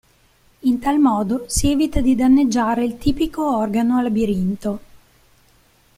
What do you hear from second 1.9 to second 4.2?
di danneggiare il tipico organo